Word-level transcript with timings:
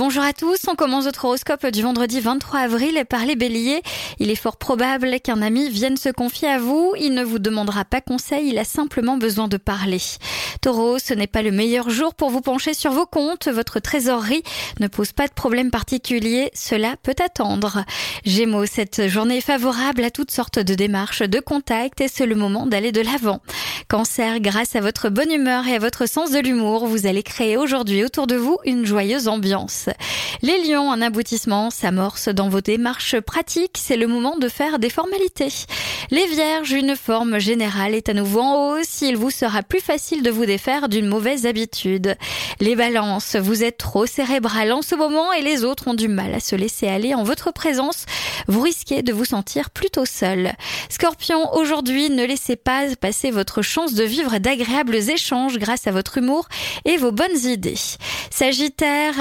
Bonjour 0.00 0.24
à 0.24 0.32
tous, 0.32 0.60
on 0.66 0.76
commence 0.76 1.04
notre 1.04 1.26
horoscope 1.26 1.66
du 1.66 1.82
vendredi 1.82 2.20
23 2.20 2.60
avril 2.60 3.04
par 3.06 3.26
les 3.26 3.36
béliers. 3.36 3.82
Il 4.18 4.30
est 4.30 4.34
fort 4.34 4.56
probable 4.56 5.20
qu'un 5.20 5.42
ami 5.42 5.68
vienne 5.68 5.98
se 5.98 6.08
confier 6.08 6.48
à 6.48 6.58
vous, 6.58 6.94
il 6.98 7.12
ne 7.12 7.22
vous 7.22 7.38
demandera 7.38 7.84
pas 7.84 8.00
conseil, 8.00 8.48
il 8.48 8.58
a 8.58 8.64
simplement 8.64 9.18
besoin 9.18 9.46
de 9.46 9.58
parler. 9.58 10.00
Taureau, 10.62 10.98
ce 10.98 11.12
n'est 11.12 11.26
pas 11.26 11.42
le 11.42 11.50
meilleur 11.50 11.90
jour 11.90 12.14
pour 12.14 12.30
vous 12.30 12.40
pencher 12.40 12.72
sur 12.72 12.92
vos 12.92 13.04
comptes, 13.04 13.48
votre 13.48 13.78
trésorerie 13.78 14.42
ne 14.78 14.86
pose 14.86 15.12
pas 15.12 15.28
de 15.28 15.34
problème 15.34 15.70
particulier, 15.70 16.50
cela 16.54 16.94
peut 17.02 17.16
attendre. 17.22 17.84
Gémeaux, 18.24 18.64
cette 18.64 19.06
journée 19.06 19.36
est 19.36 19.42
favorable 19.42 20.02
à 20.02 20.10
toutes 20.10 20.30
sortes 20.30 20.58
de 20.58 20.74
démarches, 20.74 21.20
de 21.20 21.40
contacts 21.40 22.00
et 22.00 22.08
c'est 22.08 22.24
le 22.24 22.36
moment 22.36 22.66
d'aller 22.66 22.92
de 22.92 23.02
l'avant. 23.02 23.40
Cancer, 23.88 24.40
grâce 24.40 24.76
à 24.76 24.80
votre 24.80 25.10
bonne 25.10 25.30
humeur 25.30 25.66
et 25.66 25.74
à 25.74 25.78
votre 25.78 26.08
sens 26.08 26.30
de 26.30 26.38
l'humour, 26.38 26.86
vous 26.86 27.06
allez 27.06 27.22
créer 27.22 27.58
aujourd'hui 27.58 28.02
autour 28.02 28.26
de 28.26 28.36
vous 28.36 28.56
une 28.64 28.86
joyeuse 28.86 29.28
ambiance. 29.28 29.89
Les 30.42 30.64
lions, 30.64 30.92
un 30.92 31.02
aboutissement 31.02 31.70
s'amorce 31.70 32.28
dans 32.28 32.48
vos 32.48 32.60
démarches 32.60 33.20
pratiques, 33.20 33.78
c'est 33.78 33.96
le 33.96 34.06
moment 34.06 34.36
de 34.36 34.48
faire 34.48 34.78
des 34.78 34.90
formalités. 34.90 35.52
Les 36.10 36.26
vierges, 36.26 36.72
une 36.72 36.96
forme 36.96 37.38
générale 37.38 37.94
est 37.94 38.08
à 38.08 38.14
nouveau 38.14 38.40
en 38.40 38.70
hausse, 38.70 39.02
il 39.02 39.16
vous 39.16 39.30
sera 39.30 39.62
plus 39.62 39.80
facile 39.80 40.22
de 40.22 40.30
vous 40.30 40.46
défaire 40.46 40.88
d'une 40.88 41.06
mauvaise 41.06 41.46
habitude. 41.46 42.16
Les 42.60 42.76
balances, 42.76 43.36
vous 43.36 43.62
êtes 43.62 43.78
trop 43.78 44.06
cérébral 44.06 44.72
en 44.72 44.82
ce 44.82 44.94
moment 44.94 45.32
et 45.32 45.42
les 45.42 45.64
autres 45.64 45.88
ont 45.88 45.94
du 45.94 46.08
mal 46.08 46.34
à 46.34 46.40
se 46.40 46.56
laisser 46.56 46.88
aller 46.88 47.14
en 47.14 47.22
votre 47.22 47.52
présence, 47.52 48.06
vous 48.48 48.60
risquez 48.60 49.02
de 49.02 49.12
vous 49.12 49.24
sentir 49.24 49.70
plutôt 49.70 50.04
seul. 50.04 50.52
Scorpion, 50.88 51.54
aujourd'hui, 51.54 52.10
ne 52.10 52.24
laissez 52.24 52.56
pas 52.56 52.94
passer 53.00 53.30
votre 53.30 53.62
chance 53.62 53.94
de 53.94 54.04
vivre 54.04 54.38
d'agréables 54.38 54.96
échanges 54.96 55.58
grâce 55.58 55.86
à 55.86 55.92
votre 55.92 56.18
humour 56.18 56.48
et 56.84 56.96
vos 56.96 57.12
bonnes 57.12 57.38
idées. 57.44 57.74
Sagittaire, 58.30 59.14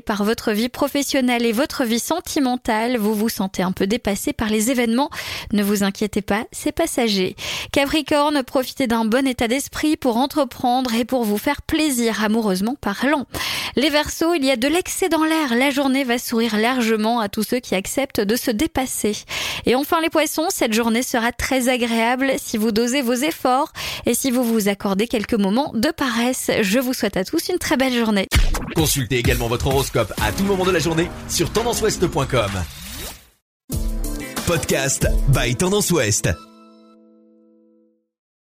par 0.00 0.24
votre 0.24 0.52
vie 0.52 0.68
professionnelle 0.68 1.46
et 1.46 1.52
votre 1.52 1.84
vie 1.84 1.98
sentimentale, 1.98 2.96
vous 2.96 3.14
vous 3.14 3.28
sentez 3.28 3.62
un 3.62 3.72
peu 3.72 3.86
dépassé 3.86 4.32
par 4.32 4.48
les 4.48 4.70
événements. 4.70 5.10
Ne 5.52 5.62
vous 5.62 5.82
inquiétez 5.82 6.22
pas, 6.22 6.44
c'est 6.52 6.72
passager. 6.72 7.36
Capricorne, 7.72 8.42
profitez 8.42 8.86
d'un 8.86 9.04
bon 9.04 9.26
état 9.26 9.48
d'esprit 9.48 9.96
pour 9.96 10.16
entreprendre 10.16 10.94
et 10.94 11.04
pour 11.04 11.24
vous 11.24 11.38
faire 11.38 11.62
plaisir 11.62 12.22
amoureusement 12.22 12.76
parlant. 12.80 13.26
Les 13.76 13.90
Verseaux, 13.90 14.34
il 14.34 14.44
y 14.44 14.50
a 14.50 14.56
de 14.56 14.68
l'excès 14.68 15.08
dans 15.08 15.24
l'air. 15.24 15.54
La 15.54 15.70
journée 15.70 16.04
va 16.04 16.18
sourire 16.18 16.58
largement 16.58 17.20
à 17.20 17.28
tous 17.28 17.42
ceux 17.42 17.60
qui 17.60 17.74
acceptent 17.74 18.20
de 18.20 18.36
se 18.36 18.50
dépasser. 18.50 19.16
Et 19.66 19.74
enfin 19.74 20.00
les 20.00 20.10
Poissons, 20.10 20.48
cette 20.50 20.74
journée 20.74 21.02
sera 21.02 21.32
très 21.32 21.68
agréable 21.68 22.32
si 22.36 22.58
vous 22.58 22.70
dosez 22.70 23.02
vos 23.02 23.14
efforts 23.14 23.72
et 24.04 24.14
si 24.14 24.30
vous 24.30 24.44
vous 24.44 24.68
accordez 24.68 25.08
quelques 25.08 25.34
moments 25.34 25.72
de 25.74 25.90
paresse. 25.90 26.50
Je 26.60 26.78
vous 26.78 26.92
souhaite 26.92 27.16
à 27.16 27.24
tous 27.24 27.48
une 27.48 27.58
très 27.58 27.76
belle 27.76 27.94
journée. 27.94 28.26
Consultez 28.76 29.16
également 29.18 29.48
votre 29.48 29.68
horoscope 29.68 30.12
à 30.22 30.32
tout 30.32 30.44
moment 30.44 30.64
de 30.64 30.70
la 30.70 30.78
journée 30.78 31.10
sur 31.28 31.50
tendanceouest.com. 31.52 32.50
Podcast 34.46 35.06
by 35.28 35.56
Tendance 35.56 35.90
Ouest. 35.92 36.28